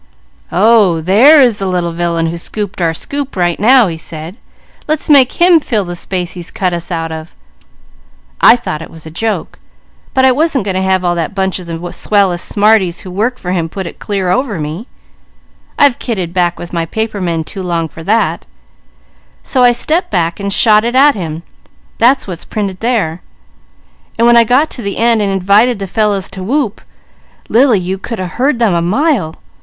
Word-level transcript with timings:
'Oh 0.51 0.99
there 0.99 1.43
is 1.43 1.59
the 1.59 1.67
little 1.67 1.91
villain 1.91 2.25
who 2.25 2.37
scooped 2.39 2.81
our 2.81 2.91
scoop, 2.91 3.35
right 3.35 3.59
now,' 3.59 3.85
he 3.85 3.97
said. 3.97 4.35
'Let's 4.87 5.11
make 5.11 5.33
him 5.33 5.59
fill 5.59 5.85
the 5.85 5.95
space 5.95 6.31
he's 6.31 6.49
cut 6.49 6.73
us 6.73 6.89
out 6.91 7.11
of.' 7.11 7.35
I 8.41 8.55
thought 8.55 8.81
it 8.81 8.89
was 8.89 9.05
a 9.05 9.11
joke, 9.11 9.59
but 10.15 10.25
I 10.25 10.31
wasn't 10.31 10.65
going 10.65 10.73
to 10.73 10.81
have 10.81 11.03
all 11.05 11.13
that 11.13 11.35
bunch 11.35 11.59
of 11.59 11.67
the 11.67 11.75
swellest 11.93 12.45
smarties 12.47 13.01
who 13.01 13.11
work 13.11 13.37
for 13.37 13.51
him 13.51 13.69
put 13.69 13.85
it 13.85 13.99
clear 13.99 14.31
over 14.31 14.59
me; 14.59 14.87
I've 15.77 15.99
kidded 15.99 16.33
back 16.33 16.57
with 16.57 16.73
my 16.73 16.87
paper 16.87 17.21
men 17.21 17.43
too 17.43 17.61
long 17.61 17.87
for 17.87 18.03
that; 18.03 18.47
so 19.43 19.61
I 19.61 19.71
stepped 19.71 20.09
back 20.09 20.39
and 20.39 20.51
shot 20.51 20.83
it 20.83 20.95
at 20.95 21.13
him, 21.13 21.43
that 21.99 22.23
what's 22.23 22.43
printed 22.43 22.79
there, 22.79 23.21
and 24.17 24.25
when 24.25 24.35
I 24.35 24.45
got 24.45 24.71
to 24.71 24.81
the 24.81 24.97
end 24.97 25.21
and 25.21 25.31
invited 25.31 25.77
the 25.77 25.85
fellows 25.85 26.31
to 26.31 26.41
'Whoop,' 26.41 26.81
Lily, 27.49 27.79
you 27.79 27.99
could 27.99 28.19
a 28.19 28.25
heard 28.25 28.57
them 28.57 28.73
a 28.73 28.81
mile. 28.81 29.35